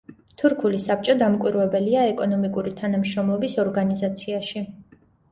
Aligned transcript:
თურქული 0.41 0.77
საბჭო 0.83 1.13
დამკვირვებელია 1.17 2.05
ეკონომიკური 2.11 2.73
თანამშრომლობის 2.79 3.57
ორგანიზაციაში. 3.65 4.63